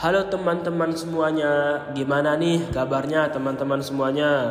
[0.00, 4.48] Halo teman-teman semuanya, gimana nih kabarnya teman-teman semuanya?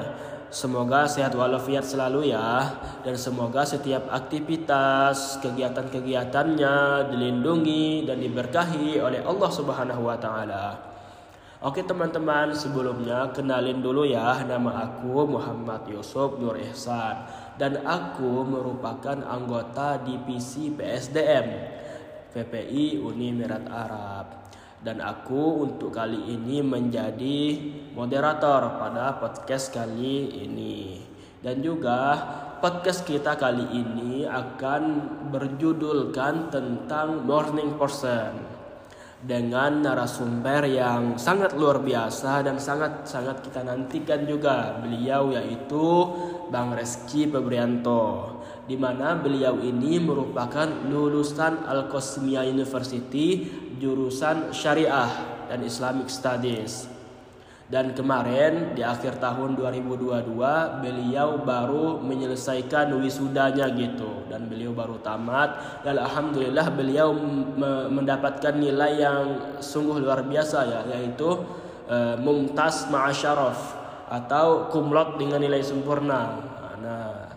[0.54, 2.70] Semoga sehat walafiat selalu ya
[3.02, 10.66] Dan semoga setiap aktivitas, kegiatan-kegiatannya dilindungi dan diberkahi oleh Allah subhanahu wa ta'ala
[11.66, 17.26] Oke teman-teman sebelumnya kenalin dulu ya Nama aku Muhammad Yusuf Nur Ihsan
[17.58, 21.46] Dan aku merupakan anggota divisi PSDM
[22.38, 24.49] VPI Uni Emirat Arab
[24.80, 27.40] dan aku untuk kali ini menjadi
[27.92, 31.04] moderator pada podcast kali ini.
[31.40, 32.20] Dan juga
[32.60, 34.84] podcast kita kali ini akan
[35.32, 38.60] berjudulkan tentang morning person
[39.20, 46.08] dengan narasumber yang sangat luar biasa dan sangat sangat kita nantikan juga beliau yaitu
[46.48, 53.44] Bang Reski Febrianto di mana beliau ini merupakan lulusan Al Qasmiyah University
[53.80, 55.10] jurusan Syariah
[55.50, 57.00] dan Islamic Studies.
[57.70, 60.26] Dan kemarin di akhir tahun 2022
[60.82, 67.14] beliau baru menyelesaikan wisudanya gitu dan beliau baru tamat dan alhamdulillah beliau
[67.94, 69.22] mendapatkan nilai yang
[69.62, 71.30] sungguh luar biasa ya yaitu
[71.86, 73.78] uh, mumtaz ma'asyaraf
[74.10, 76.42] atau kumlot dengan nilai sempurna.
[76.82, 77.30] Nah,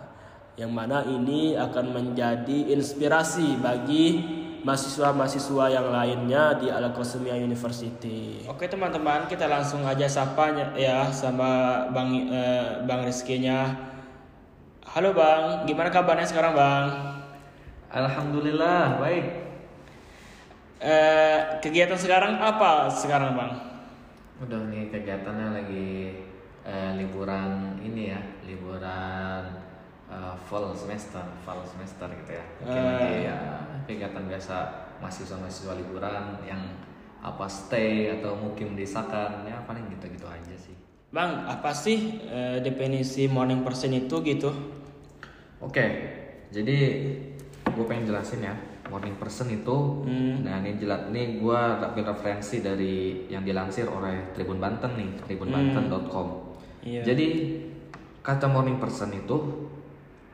[0.57, 8.47] yang mana ini akan menjadi inspirasi bagi mahasiswa-mahasiswa yang lainnya di Al Qasmiyah University.
[8.47, 13.75] Oke teman-teman, kita langsung aja sapa ya sama Bang eh, Bang Rizky-nya.
[14.87, 16.87] Halo Bang, gimana kabarnya sekarang Bang?
[17.91, 19.25] Alhamdulillah baik.
[20.79, 23.51] Eh, kegiatan sekarang apa sekarang Bang?
[24.39, 26.23] Udah nih kegiatannya lagi
[26.63, 29.59] eh, liburan ini ya, liburan
[30.07, 32.45] uh, fall semester, fall semester gitu ya.
[32.63, 32.87] Mungkin uh.
[32.95, 33.37] lagi ya
[33.85, 34.55] kegiatan biasa
[34.99, 36.61] mahasiswa-mahasiswa liburan yang
[37.23, 40.75] apa stay atau mungkin desakan ya paling gitu-gitu aja sih.
[41.13, 44.49] Bang, apa sih uh, definisi morning person itu gitu?
[45.61, 45.89] Oke, okay.
[46.51, 46.77] jadi
[47.63, 48.55] gue pengen jelasin ya
[48.91, 50.45] morning person itu hmm.
[50.45, 56.27] nah ini jelas ini gue dapat referensi dari yang dilansir oleh Tribun Banten nih tribunbanten.com
[56.29, 56.85] hmm.
[56.85, 57.01] yeah.
[57.01, 57.27] jadi
[58.21, 59.65] kata morning person itu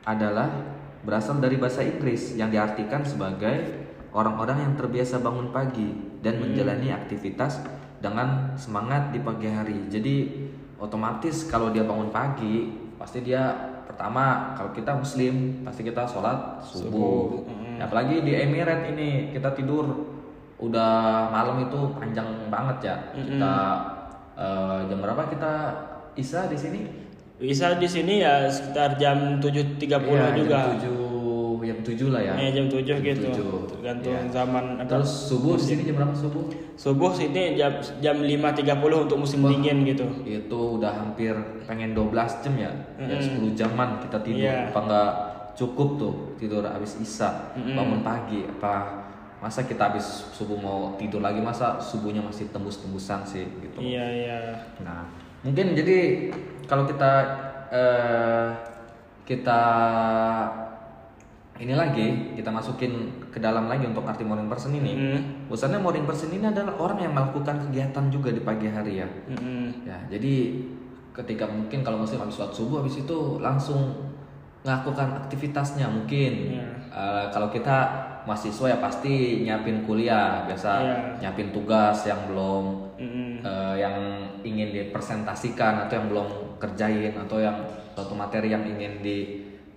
[0.04, 5.88] adalah berasal dari bahasa Inggris yang diartikan sebagai orang-orang yang terbiasa bangun pagi
[6.20, 6.42] dan hmm.
[6.52, 7.64] menjalani aktivitas
[8.00, 9.88] dengan semangat di pagi hari.
[9.88, 10.14] Jadi
[10.80, 13.52] otomatis kalau dia bangun pagi pasti dia
[13.88, 16.88] pertama kalau kita muslim pasti kita sholat subuh.
[16.88, 17.20] subuh.
[17.48, 17.76] Hmm.
[17.80, 19.88] Apalagi di Emirat ini kita tidur
[20.60, 22.96] udah malam itu panjang banget ya.
[23.16, 23.24] Hmm.
[23.24, 23.54] Kita
[24.36, 25.52] uh, jam berapa kita
[26.16, 26.80] Isa di sini?
[27.40, 30.58] Bisa di sini ya sekitar jam 7.30 ya, juga.
[30.76, 31.10] Jam 7
[31.70, 32.34] jam 7 lah ya.
[32.36, 33.28] Iya, jam 7 jam gitu.
[33.32, 33.72] 7.
[33.72, 34.22] Tergantung ya.
[34.28, 36.44] zaman Terus subuh di sini jam berapa subuh?
[36.76, 37.72] Subuh sini jam
[38.04, 40.04] jam 5.30 untuk musim Wah, dingin gitu.
[40.28, 41.32] Itu udah hampir
[41.64, 42.72] pengen 12 jam ya.
[43.00, 43.08] Mm -hmm.
[43.08, 43.16] Ya
[43.56, 44.44] 10 jaman kita tidur.
[44.52, 44.68] Yeah.
[44.68, 45.10] Apa enggak
[45.56, 47.74] cukup tuh tidur habis Isya, mm -hmm.
[47.76, 48.74] bangun pagi apa
[49.40, 50.04] masa kita habis
[50.36, 53.80] subuh mau tidur lagi masa subuhnya masih tembus-tembusan sih gitu.
[53.80, 54.38] Iya, iya.
[54.84, 55.08] Nah,
[55.40, 56.28] mungkin jadi
[56.70, 57.12] kalau kita
[57.74, 58.54] uh,
[59.26, 59.62] kita
[61.60, 65.18] ini lagi kita masukin ke dalam lagi untuk arti morning person ini.
[65.50, 65.50] Mm.
[65.82, 69.08] Morning person ini adalah orang yang melakukan kegiatan juga di pagi hari ya.
[69.34, 69.84] Mm.
[69.84, 70.62] Ya, jadi
[71.10, 74.14] ketika mungkin kalau muslim habis sholat subuh habis itu langsung
[74.62, 76.32] melakukan aktivitasnya mungkin.
[76.54, 76.54] Yeah.
[76.54, 76.68] Iya.
[76.90, 77.76] Uh, kalau kita
[78.24, 80.98] mahasiswa ya pasti nyiapin kuliah, biasa yeah.
[81.18, 83.29] nyiapin tugas yang belum mm.
[83.44, 83.96] Uh, yang
[84.44, 86.28] ingin dipresentasikan atau yang belum
[86.60, 87.56] kerjain atau yang
[87.96, 89.18] suatu materi yang ingin di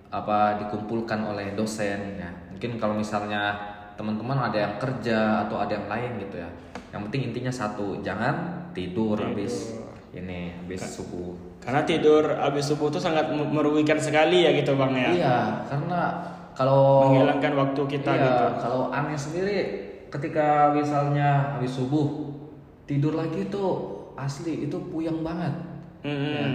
[0.08, 2.30] apa dikumpulkan oleh dosen ya.
[2.54, 3.56] Mungkin kalau misalnya
[3.98, 6.50] teman-teman ada yang kerja atau ada yang lain gitu ya.
[6.94, 9.34] Yang penting intinya satu jangan tidur, tidur.
[9.34, 9.74] habis
[10.14, 11.34] ini habis subuh.
[11.58, 15.10] karena tidur habis subuh itu sangat merugikan sekali ya gitu bang ya.
[15.10, 16.00] Iya karena
[16.54, 18.46] kalau menghilangkan waktu kita iya, gitu.
[18.62, 19.58] kalau aneh sendiri
[20.06, 22.23] ketika misalnya habis subuh
[22.84, 23.64] tidur lagi itu
[24.14, 25.54] asli itu puyeng banget
[26.04, 26.34] mm-hmm.
[26.36, 26.46] ya,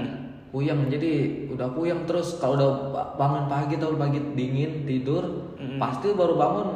[0.54, 1.12] puyeng jadi
[1.50, 2.72] udah puyeng terus kalau udah
[3.18, 5.80] bangun pagi atau pagi dingin tidur mm-hmm.
[5.82, 6.70] pasti baru bangun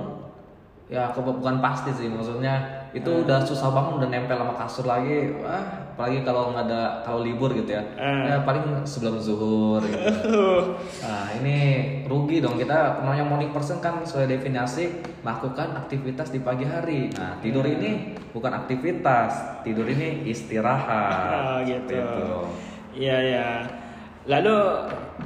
[0.92, 3.26] ya bukan pasti sih maksudnya itu uh.
[3.26, 5.34] udah susah bangun udah nempel sama kasur lagi.
[5.42, 7.84] Wah apalagi kalau nggak ada kalau libur gitu ya.
[7.98, 8.26] Uh.
[8.26, 10.10] ya paling sebelum zuhur gitu.
[11.06, 11.58] Nah ini
[12.06, 12.58] rugi dong.
[12.58, 14.90] Kita namanya morning person kan sesuai definisi
[15.22, 17.10] melakukan aktivitas di pagi hari.
[17.14, 17.74] Nah tidur uh.
[17.74, 21.34] ini bukan aktivitas tidur ini istirahat.
[21.34, 21.98] Uh, gitu.
[22.94, 23.50] Iya ya
[24.24, 24.56] Lalu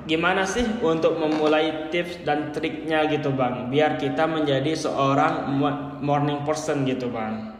[0.09, 5.53] gimana sih untuk memulai tips dan triknya gitu bang, biar kita menjadi seorang
[6.01, 7.56] morning person gitu bang?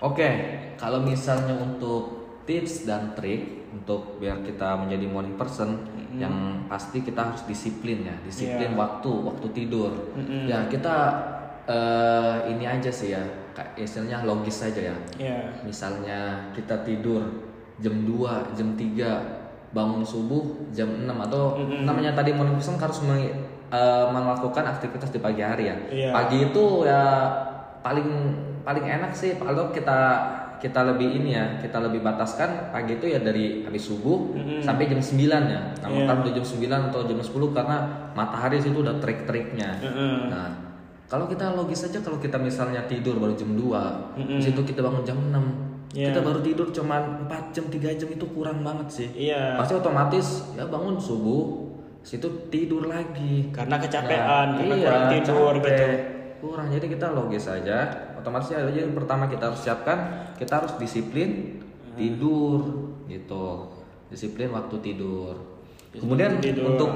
[0.00, 0.28] Oke,
[0.74, 2.02] kalau misalnya untuk
[2.42, 5.76] tips dan trik untuk biar kita menjadi morning person,
[6.12, 6.34] yang
[6.66, 9.92] pasti kita harus disiplin ya, disiplin waktu, waktu tidur.
[10.44, 10.96] Ya kita
[11.64, 13.22] eh, ini aja sih ya,
[13.76, 14.96] istilahnya logis saja ya.
[15.16, 15.38] Iya.
[15.62, 16.18] Misalnya
[16.50, 17.20] kita tidur
[17.76, 19.20] jam 2, jam 3,
[19.70, 21.54] bangun subuh jam 6 atau
[21.86, 23.30] namanya tadi morning person harus meng-
[23.70, 25.76] eh, melakukan aktivitas di pagi hari ya.
[25.86, 26.10] Iya.
[26.10, 27.02] Pagi itu ya
[27.80, 28.08] paling
[28.60, 29.98] paling enak sih kalau kita
[30.56, 35.00] kita lebih ini ya, kita lebih bataskan pagi itu ya dari habis subuh sampai jam
[35.00, 35.16] 9
[35.48, 35.72] ya.
[35.80, 36.04] Nah, Iya.
[36.04, 37.76] makan udah jam 9 atau jam 10 karena
[38.12, 39.80] matahari situ udah trik-triknya.
[39.80, 40.28] Mm-mm.
[40.28, 40.52] Nah,
[41.08, 45.00] kalau kita logis saja kalau kita misalnya tidur baru jam 2, di situ kita bangun
[45.00, 45.44] jam 6.
[45.96, 46.12] Iya.
[46.12, 49.08] Kita baru tidur cuma 4 jam, 3 jam itu kurang banget sih.
[49.16, 49.56] Iya.
[49.56, 51.72] Pasti otomatis ya bangun subuh,
[52.04, 53.48] situ tidur lagi.
[53.48, 55.64] Karena kecapean, Nah, karena iya, kurang tidur capek.
[55.64, 55.88] gitu.
[56.40, 56.72] Kurang.
[56.72, 57.84] Jadi kita logis saja.
[58.16, 61.60] Otomatis ya jadi pertama kita harus siapkan, kita harus disiplin
[61.94, 62.64] tidur
[63.06, 63.76] gitu.
[64.08, 65.36] Disiplin waktu tidur.
[65.92, 66.74] Kemudian tidur.
[66.74, 66.90] untuk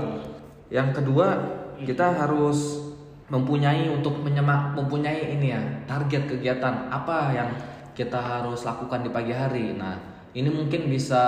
[0.73, 1.39] yang kedua,
[1.85, 2.81] kita harus
[3.29, 7.51] mempunyai untuk menyemak mempunyai ini ya, target kegiatan apa yang
[7.95, 9.77] kita harus lakukan di pagi hari.
[9.77, 9.97] Nah,
[10.35, 11.25] ini mungkin bisa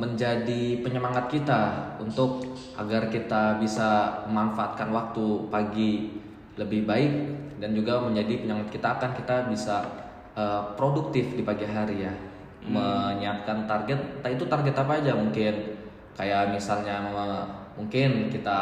[0.00, 6.22] menjadi penyemangat kita untuk agar kita bisa memanfaatkan waktu pagi
[6.54, 7.12] lebih baik
[7.58, 9.76] dan juga menjadi penyemangat kita akan kita bisa
[10.34, 12.14] eh, produktif di pagi hari ya
[12.62, 15.54] menyiapkan target entah itu target apa aja mungkin
[16.14, 17.02] kayak misalnya
[17.74, 18.60] mungkin kita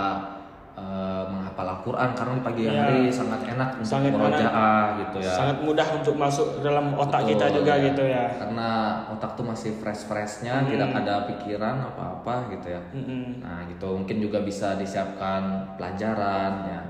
[0.73, 2.73] eh, menghafal Al-Quran karena di pagi Iya.
[2.81, 7.45] hari sangat enak untuk Sangat murojaah gitu ya Sangat mudah untuk masuk dalam otak kita
[7.51, 7.85] Betul, juga ya.
[7.93, 8.25] gitu ya.
[8.39, 8.69] Karena
[9.11, 12.81] otak tuh masih fresh-freshnya, tidak ada pikiran apa-apa gitu ya.
[12.97, 13.45] Mm-mm.
[13.45, 16.81] Nah gitu mungkin juga bisa disiapkan pelajaran ya,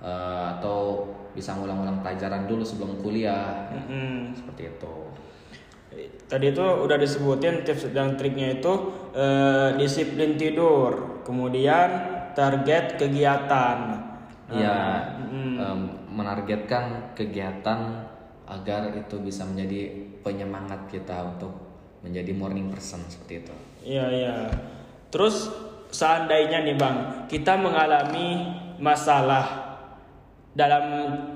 [0.00, 1.04] Eh, atau
[1.36, 4.32] bisa ngulang-ngulang pelajaran dulu sebelum kuliah, Mm-mm.
[4.32, 4.94] seperti itu.
[6.24, 8.72] Tadi itu udah disebutin tips dan triknya itu
[9.12, 11.88] eh, disiplin tidur, kemudian
[12.32, 14.08] target kegiatan.
[14.48, 15.54] Iya, mm.
[15.60, 18.00] em, menargetkan kegiatan
[18.48, 19.94] agar itu bisa menjadi
[20.24, 21.52] penyemangat kita untuk
[22.00, 23.54] menjadi morning person seperti itu.
[23.84, 24.36] Iya iya.
[25.12, 25.52] Terus
[25.92, 28.48] seandainya nih bang, kita mengalami
[28.80, 29.69] masalah
[30.50, 30.84] dalam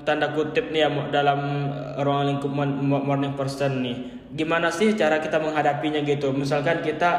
[0.03, 1.39] tanda kutip nih ya dalam
[1.71, 6.35] eh, ruang lingkup morning person nih, gimana sih cara kita menghadapinya gitu?
[6.35, 7.11] Misalkan kita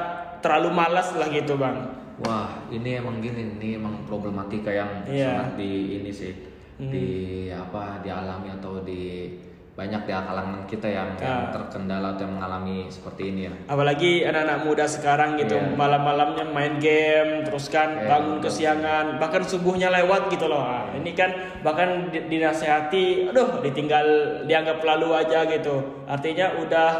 [0.45, 1.77] terlalu malas lah gitu bang.
[2.21, 5.37] Wah, ini emang gini, ini emang problematika yang Iya.
[5.53, 6.33] sangat di ini sih,
[6.81, 7.07] di
[7.53, 9.33] apa dialami atau di
[9.77, 13.53] banyak di kalangan kita yang, yang terkendala atau yang mengalami seperti ini ya.
[13.69, 15.77] Apalagi anak-anak muda sekarang gitu Iya.
[15.77, 20.65] malam-malamnya main game, terus kan bangun kesiangan, bahkan subuhnya lewat gitu loh.
[20.65, 21.29] Ah, ini kan
[21.61, 24.07] bahkan di- dinasehati, aduh ditinggal
[24.49, 26.09] dianggap lalu aja gitu.
[26.09, 26.91] Artinya udah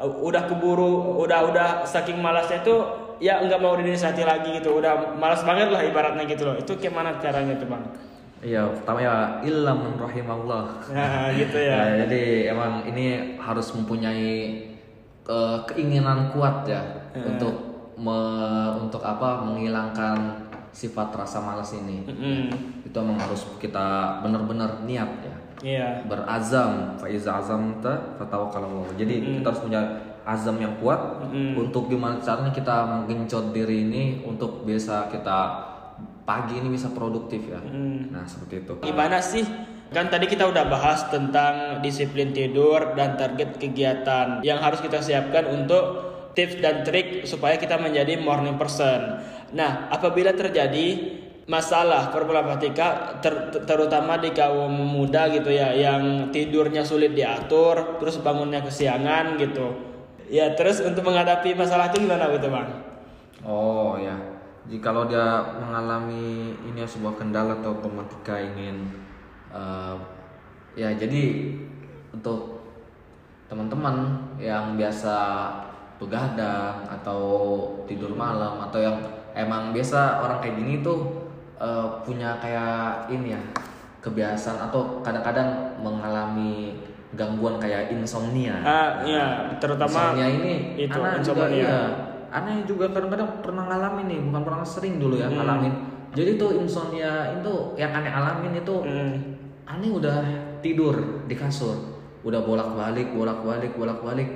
[0.00, 2.72] udah keburu, udah udah saking malasnya itu
[3.18, 4.78] ya nggak mau dinasehati lagi gitu.
[4.78, 6.54] Udah malas banget lah ibaratnya gitu loh.
[6.54, 7.84] Itu gimana caranya tuh bang?
[8.40, 9.14] Iya, pertama ya
[9.44, 10.64] ilham min rahimallah.
[10.88, 11.76] Nah gitu ya.
[11.92, 14.64] Ya, jadi emang ini harus mempunyai
[15.24, 16.80] eh, keinginan kuat ya
[17.12, 17.54] untuk
[18.00, 22.06] me- untuk apa menghilangkan sifat rasa malas ini.
[22.08, 22.42] Mm-mm.
[22.86, 25.36] Itu emang harus kita benar-benar niat ya.
[25.60, 26.08] Iya.
[26.08, 29.82] berazam faiza azamta fatawakkalallah jadi kita harus punya
[30.24, 31.20] azam yang kuat
[31.52, 35.38] untuk gimana caranya kita menggencot diri ini untuk bisa kita
[36.30, 37.58] pagi ini bisa produktif ya
[38.14, 39.42] nah seperti itu Gimana sih?
[39.90, 45.50] Kan tadi kita udah bahas tentang disiplin tidur dan target kegiatan yang harus kita siapkan
[45.50, 45.82] untuk
[46.38, 49.18] tips dan trik supaya kita menjadi morning person.
[49.50, 51.18] Nah, apabila terjadi
[51.50, 58.62] masalah problematika ter- terutama di kaum muda gitu ya yang tidurnya sulit diatur, terus bangunnya
[58.62, 59.74] kesiangan gitu.
[60.30, 62.68] Ya, terus untuk menghadapi masalah itu gimana gitu, Bang?
[63.42, 64.14] oh ya
[64.68, 68.92] jikalau dia mengalami ini ya, sebuah kendala atau problematika ingin
[69.54, 69.96] eh,
[70.76, 71.56] ya jadi
[72.12, 72.60] untuk
[73.48, 75.48] teman-teman yang biasa
[75.96, 77.22] begadang atau
[77.84, 78.96] tidur malam atau yang
[79.32, 83.40] emang biasa orang kayak gini tuh eh, punya kayak ini ya
[84.00, 86.72] kebiasaan atau kadang-kadang mengalami
[87.12, 88.54] gangguan kayak insomnia.
[88.64, 91.60] Ah, iya, terutama insomnia ini itu, anak juga insomnia.
[91.60, 91.82] iya.
[92.30, 95.74] Aneh juga kadang-kadang pernah ngalamin nih, bukan pernah sering dulu ya ngalamin.
[96.14, 99.14] Jadi tuh insomnia itu yang aneh alamin itu Hmm.
[99.66, 100.18] aneh udah
[100.58, 101.74] tidur di kasur,
[102.22, 104.28] udah bolak-balik, bolak-balik, bolak-balik.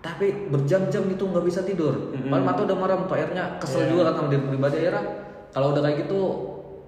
[0.00, 2.12] Tapi berjam-jam itu nggak bisa tidur.
[2.14, 5.02] Malam mata udah merem, tuh akhirnya kesel juga kan sama diri pribadi akhirnya
[5.50, 6.20] kalau udah kayak gitu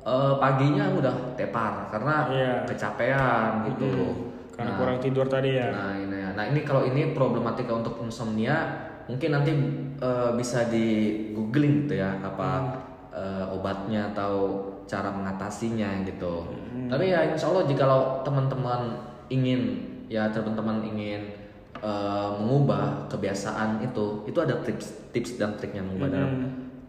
[0.08, 2.52] eh, paginya udah tepar karena Iya.
[2.64, 4.32] kecapean gitu.
[4.56, 5.68] Karena kurang tidur tadi ya.
[5.68, 6.30] Nah, ini ya.
[6.32, 9.52] nah ini kalau ini problematika untuk insomnia mungkin nanti
[9.98, 10.86] eh, bisa di
[11.32, 12.76] googling gitu ya apa
[13.10, 16.48] eh, obatnya atau cara mengatasinya gitu.
[16.88, 18.96] Tapi ya insya Allah jikalau teman-teman
[19.28, 21.34] ingin ya teman-teman ingin
[21.80, 26.32] eh, mengubah kebiasaan itu, itu ada tips tips dan triknya mengubah dalam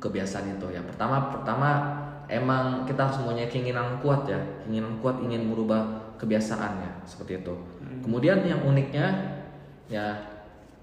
[0.04, 0.68] kebiasaan itu.
[0.76, 1.70] Ya pertama pertama
[2.28, 7.56] emang kita harus mempunyai keinginan kuat ya, keinginan kuat ingin merubah kebiasaannya seperti itu.
[8.04, 9.08] Kemudian yang uniknya
[9.92, 10.38] ya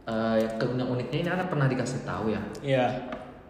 [0.06, 2.42] eh, yang uniknya ini anak pernah dikasih tahu ya.
[2.62, 2.86] Iya.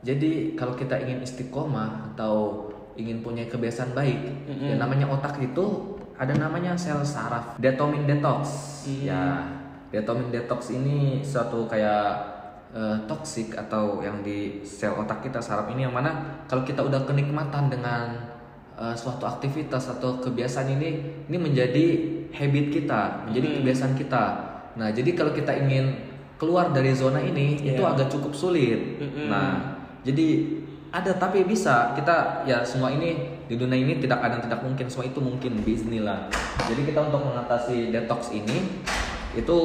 [0.02, 6.32] Jadi kalau kita ingin istiqomah atau ingin punya kebiasaan baik, yang namanya otak itu ada
[6.32, 8.46] namanya sel saraf, dopamine detox.
[8.88, 9.44] Ya,
[9.92, 12.08] dopamine detox ini suatu kayak
[12.72, 17.04] eh, toksik atau yang di sel otak kita saraf ini yang mana kalau kita udah
[17.04, 18.16] kenikmatan dengan
[18.78, 20.90] eh, suatu aktivitas atau kebiasaan ini,
[21.28, 21.86] ini menjadi
[22.32, 24.24] habit kita, menjadi kebiasaan kita.
[24.76, 26.05] Nah, jadi kalau kita ingin
[26.36, 27.92] keluar dari zona ini, itu Iya.
[27.96, 29.00] agak cukup sulit.
[29.28, 30.56] Nah, jadi
[30.92, 33.16] ada tapi bisa kita ya semua ini
[33.46, 36.28] di dunia ini tidak ada yang tidak mungkin semua itu mungkin Bismillah.
[36.66, 38.80] Jadi kita untuk mengatasi detox ini
[39.36, 39.58] itu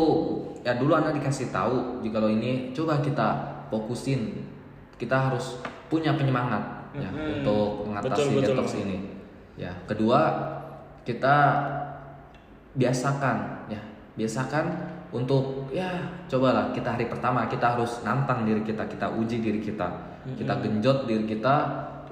[0.62, 3.28] ya dulu anak dikasih tahu jika lo ini coba kita
[3.72, 4.44] fokusin
[5.00, 8.48] kita harus punya penyemangat ya untuk mengatasi Betul, betul.
[8.54, 8.98] detox ini.
[9.56, 10.20] Ya kedua
[11.02, 11.36] kita
[12.76, 13.82] biasakan ya
[14.16, 15.92] biasakan untuk ya
[16.26, 19.88] cobalah kita hari pertama kita harus nantang diri kita kita uji diri kita
[20.40, 21.56] kita genjot diri kita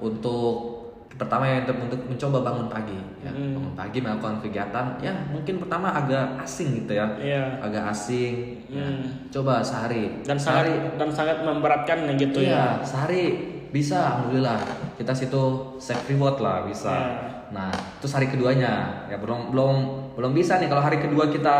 [0.00, 0.80] untuk
[1.10, 6.40] pertama yang untuk mencoba bangun pagi ya bangun pagi melakukan kegiatan ya mungkin pertama agak
[6.40, 7.60] asing gitu ya Iya.
[7.60, 8.84] agak asing ya.
[9.28, 12.80] coba sehari Dan sangat dan sangat memberatkan gitu ya.
[12.80, 13.22] Iya, sehari
[13.70, 14.58] bisa alhamdulillah.
[14.96, 16.88] Kita situ save reward lah bisa.
[16.88, 17.10] Iya.
[17.50, 19.76] Nah, terus hari keduanya ya belum belum
[20.14, 21.58] belum bisa nih kalau hari kedua kita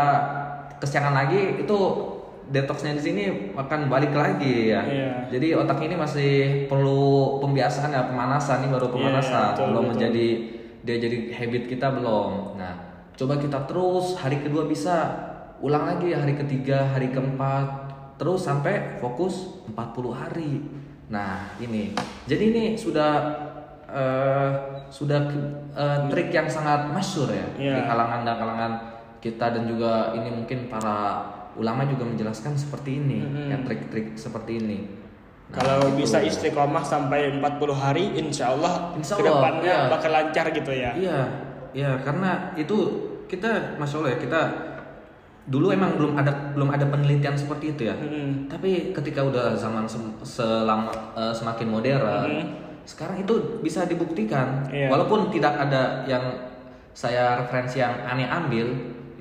[0.81, 1.77] kesiangan lagi itu
[2.51, 3.23] detoxnya di sini
[3.55, 4.81] akan balik lagi ya.
[4.83, 5.11] Iya.
[5.31, 6.31] Jadi otak ini masih
[6.67, 9.91] perlu pembiasaan ya pemanasan ini baru pemanasan betul, belum betul.
[9.95, 10.27] menjadi
[10.81, 12.57] dia jadi habit kita belum.
[12.59, 12.73] Nah,
[13.15, 14.95] coba kita terus hari kedua bisa
[15.61, 20.61] ulang lagi hari ketiga, hari keempat terus sampai fokus 40 hari.
[21.07, 21.93] Nah, ini.
[22.27, 23.13] Jadi ini sudah
[23.87, 24.51] eh,
[24.91, 25.21] sudah
[25.71, 27.75] eh, trik yang sangat masyur ya Iya.
[27.79, 28.71] di kalangan dan kalangan
[29.21, 31.21] kita dan juga ini mungkin para
[31.53, 33.19] ulama juga menjelaskan seperti ini,
[33.51, 34.79] ya trik-trik seperti ini.
[35.51, 36.07] Nah, Kalau itu.
[36.07, 39.91] bisa istiqomah sampai 40 hari, insya Allah, Insya Allah, ke depannya iya.
[39.91, 40.91] bakal lancar gitu ya.
[40.95, 41.19] Iya,
[41.75, 42.77] iya karena itu
[43.27, 44.41] kita masya Allah ya kita
[45.51, 47.95] dulu emang belum ada belum ada penelitian seperti itu ya.
[47.99, 48.47] Mm-mm.
[48.47, 52.31] Tapi ketika udah zaman sem- selama eh, semakin modern,
[52.87, 54.63] sekarang itu bisa dibuktikan.
[54.71, 54.87] Iya.
[54.87, 56.47] Walaupun tidak ada yang
[56.95, 58.67] saya referensi yang aneh ambil,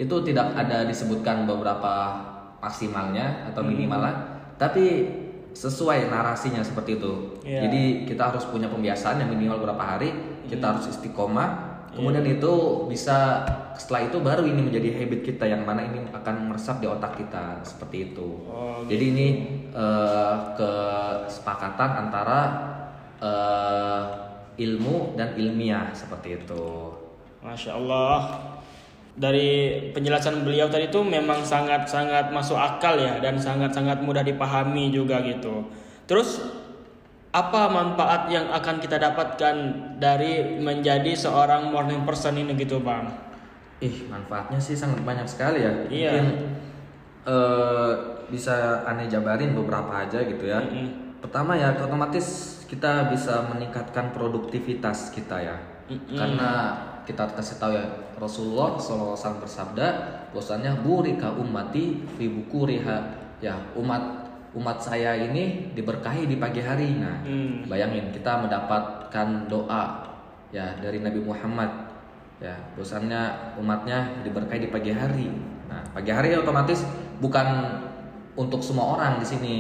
[0.01, 2.17] itu tidak ada disebutkan beberapa
[2.65, 4.17] maksimalnya atau minimalnya,
[4.57, 5.05] tapi
[5.53, 7.13] sesuai narasinya seperti itu.
[7.45, 7.69] Iya.
[7.69, 10.11] Jadi kita harus punya pembiasaan yang minimal berapa hari,
[10.49, 11.69] kita harus istiqomah.
[11.91, 12.39] Kemudian Iya.
[12.39, 12.53] itu
[12.87, 17.19] bisa setelah itu baru ini menjadi habit kita yang mana ini akan meresap di otak
[17.19, 18.47] kita seperti itu.
[18.47, 19.29] Oh, Jadi ini
[19.75, 22.41] eh, kesepakatan antara
[23.21, 24.03] eh,
[24.65, 26.95] ilmu dan ilmiah seperti itu.
[27.43, 28.17] Masya Allah.
[29.19, 35.19] Dari penjelasan beliau tadi itu memang sangat-sangat masuk akal ya dan sangat-sangat mudah dipahami juga
[35.27, 35.67] gitu.
[36.07, 36.41] Terus
[37.31, 39.55] apa manfaat yang akan kita dapatkan
[40.03, 43.07] dari menjadi seorang morning person ini gitu bang?
[43.79, 45.73] Ih manfaatnya sih sangat banyak sekali ya.
[45.87, 46.11] Iya.
[46.11, 46.27] Mungkin
[47.27, 47.93] eh,
[48.31, 50.59] bisa aneh jabarin beberapa aja gitu ya.
[50.59, 51.19] Mm-mm.
[51.23, 55.57] Pertama ya otomatis kita bisa meningkatkan produktivitas kita ya.
[55.91, 56.51] Karena
[57.03, 57.87] kita kasih tahu ya
[58.21, 59.87] Rasulullah SAW bersabda
[60.31, 62.97] bahwasannya burika ummati fi bukuriha
[63.43, 64.21] ya umat
[64.55, 66.99] umat saya ini diberkahi di pagi hari.
[66.99, 67.67] Nah, Hmm.
[67.67, 70.07] bayangin kita mendapatkan doa
[70.51, 71.71] ya dari Nabi Muhammad
[72.43, 75.31] ya bahwasannya umatnya diberkahi di pagi hari.
[75.71, 76.83] Nah, pagi hari otomatis
[77.23, 77.47] bukan
[78.35, 79.55] untuk semua orang di sini.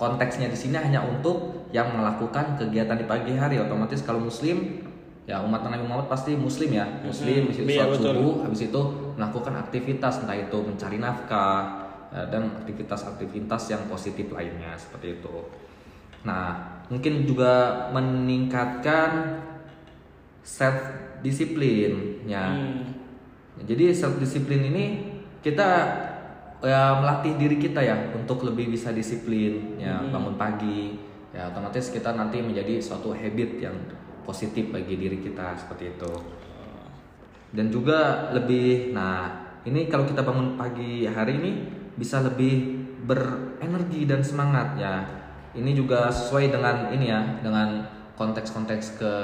[0.00, 3.60] Konteksnya di sini hanya untuk yang melakukan kegiatan di pagi hari.
[3.60, 4.82] Otomatis kalau muslim
[5.22, 6.86] ya umat Nabi Muhammad pasti muslim ya.
[7.06, 8.82] Muslim habis itu Iya, sholat subuh, habis itu
[9.14, 11.60] melakukan aktivitas entah itu mencari nafkah
[12.10, 15.36] ya, dan aktivitas-aktivitas yang positif lainnya seperti itu.
[16.26, 19.42] Nah, mungkin juga meningkatkan
[20.42, 20.78] self
[21.22, 22.50] disiplin ya.
[22.50, 22.82] Hmm.
[23.62, 24.84] Jadi self disiplin ini
[25.38, 25.70] kita
[26.62, 30.94] ya melatih diri kita ya untuk lebih bisa disiplin ya bangun pagi
[31.34, 33.74] ya otomatis kita nanti menjadi suatu habit yang
[34.22, 36.12] positif bagi diri kita seperti itu
[37.52, 41.52] dan juga lebih nah ini kalau kita bangun pagi hari ini
[41.94, 44.94] bisa lebih berenergi dan semangat ya.
[45.52, 47.84] Ini juga sesuai dengan ini ya, dengan
[48.16, 49.14] konteks-konteks ke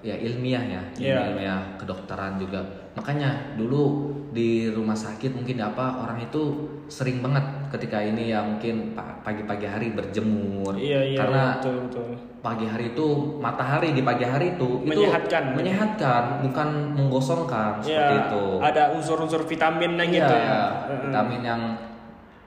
[0.00, 1.34] ya ilmiah ya, Iya.
[1.34, 2.62] ilmiah kedokteran juga.
[2.94, 6.42] Makanya dulu di rumah sakit mungkin apa orang itu
[6.86, 10.74] sering banget ketika ini ya mungkin pa- pagi-pagi hari berjemur.
[10.74, 12.06] Iya iya Karena iya, betul betul.
[12.40, 13.06] pagi hari itu
[13.36, 15.42] matahari di pagi hari itu itu Menyehatkan.
[15.52, 20.60] menyehatkan bukan menggosongkan seperti Iya, itu ada unsur-unsur vitaminnya Iya, gitu ya.
[21.04, 21.62] vitamin yang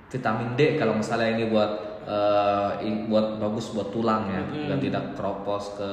[0.07, 1.71] vitamin D kalau misalnya ini buat
[2.79, 5.91] i- buat bagus buat tulang ya biar tidak keropos ke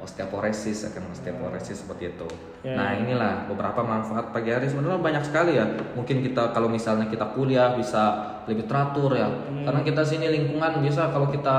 [0.00, 2.28] osteoporosis akan osteoporosis seperti itu.
[2.64, 2.76] Ya.
[2.76, 5.64] Nah inilah beberapa manfaat pagi hari sebenarnya banyak sekali ya.
[5.96, 8.16] Mungkin kita kalau misalnya kita kuliah bisa
[8.48, 9.28] lebih teratur ya.
[9.64, 11.58] Karena kita sini lingkungan biasa kalau kita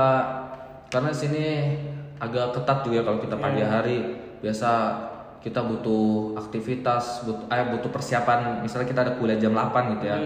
[0.92, 1.44] karena sini
[2.18, 3.98] agak ketat juga kalau kita pagi hari.
[4.42, 4.70] Biasa
[5.38, 8.62] kita butuh aktivitas butuh eh butuh persiapan.
[8.62, 10.18] Misalnya kita ada kuliah jam 8 gitu ya.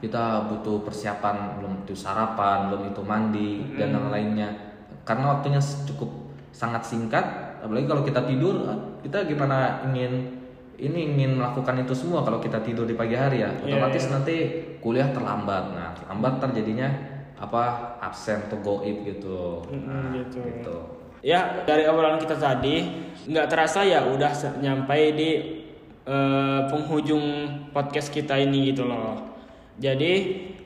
[0.00, 4.70] Kita butuh persiapan belum itu sarapan belum itu mandi dan yang lainnya
[5.04, 6.06] karena waktunya cukup
[6.54, 7.24] sangat singkat
[7.60, 10.40] apalagi kalau kita tidur ah, kita gimana ingin
[10.80, 14.36] ini ingin melakukan itu semua kalau kita tidur di pagi hari ya otomatis nanti
[14.80, 16.88] kuliah terlambat nah terlambat terjadinya
[17.40, 20.40] apa absen atau goib gitu Mm-mm, gitu.
[20.40, 20.78] gitu
[21.20, 25.30] Ya dari obrolan kita tadi nggak terasa ya udah nyampe di
[26.08, 27.24] eh, penghujung
[27.76, 29.20] podcast kita ini gitu loh.
[29.76, 30.12] Jadi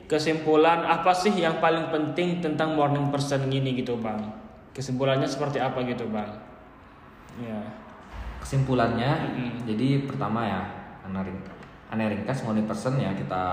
[0.07, 4.31] kesimpulan apa sih yang paling penting tentang morning person ini gitu bang?
[4.71, 6.44] Kesimpulannya seperti apa gitu bang?
[7.35, 7.59] Ya.
[8.39, 9.11] kesimpulannya
[9.65, 10.61] jadi pertama ya
[11.03, 11.39] anaring
[11.89, 13.43] anaringkas morning person ya kita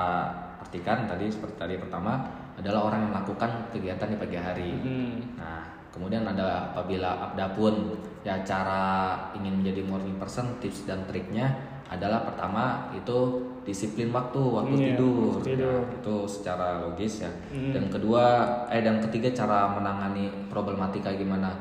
[0.60, 2.20] artikan tadi seperti tadi pertama
[2.54, 5.16] adalah orang yang melakukan kegiatan di pagi hari Hmm.
[5.34, 11.52] nah kemudian ada apabila adapun ya cara ingin menjadi morning person tips dan triknya
[11.88, 13.18] adalah pertama itu
[13.62, 15.76] disiplin waktu waktu Iya, tidur, waktu tidur.
[15.84, 17.30] Nah, itu secara logis ya
[17.72, 18.24] dan kedua
[18.68, 21.52] eh dan ketiga cara menangani problematika gimana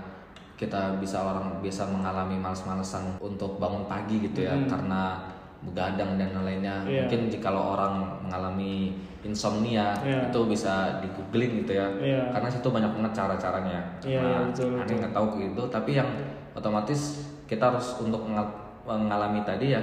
[0.61, 5.17] kita bisa orang biasa mengalami males-malesan untuk bangun pagi gitu ya karena
[5.61, 7.05] begadang dan lainnya Iya.
[7.05, 10.29] mungkin jika orang mengalami insomnia Iya.
[10.29, 12.29] itu bisa di googling gitu ya Iya.
[12.29, 16.09] karena situ banyak banget cara-caranya Iya, iya, Nah, betul, aneh nggak tahu gitu tapi yang
[16.53, 17.01] otomatis
[17.49, 18.53] kita harus untuk mengal-
[18.85, 19.81] mengalami tadi ya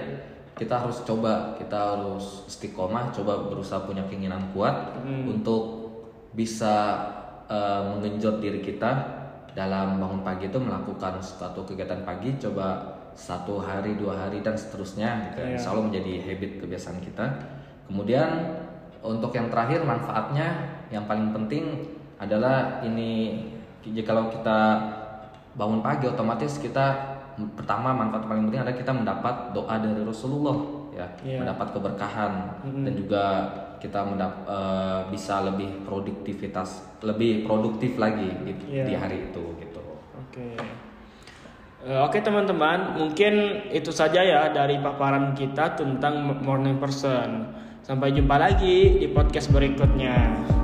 [0.54, 4.94] kita harus coba kita harus istiqomah coba berusaha punya keinginan kuat
[5.26, 5.90] untuk
[6.34, 6.74] bisa
[7.48, 9.17] eh, menggenjot diri kita
[9.58, 15.34] dalam bangun pagi itu melakukan suatu kegiatan pagi coba satu hari dua hari dan seterusnya
[15.34, 15.42] gitu.
[15.42, 15.58] Ya.
[15.58, 17.26] Insya Allah menjadi habit kebiasaan kita.
[17.90, 18.30] Kemudian
[19.02, 21.90] untuk yang terakhir manfaatnya yang paling penting
[22.22, 23.42] adalah ini
[23.82, 24.58] jika kita
[25.58, 27.18] bangun pagi otomatis kita
[27.58, 31.38] pertama manfaat paling penting adalah kita mendapat doa dari Rasulullah ya Iya.
[31.40, 32.32] mendapat keberkahan
[32.82, 33.24] dan juga
[33.78, 38.84] kita mendap- eh, bisa lebih produktivitas lebih produktif lagi di, Iya.
[38.84, 39.78] di hari itu gitu
[40.18, 40.58] Oke.
[41.78, 43.34] Eh, Oke teman-teman, mungkin
[43.70, 47.54] itu saja ya dari paparan kita tentang morning person.
[47.86, 50.57] Sampai jumpa lagi di podcast berikutnya.